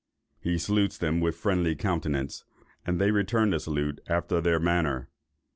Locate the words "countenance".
1.75-2.43